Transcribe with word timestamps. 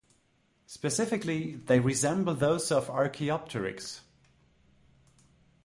Specifically, 0.65 1.57
they 1.67 1.79
resemble 1.79 2.33
those 2.33 2.71
of 2.71 2.89
"Archaeopteryx". 2.89 4.01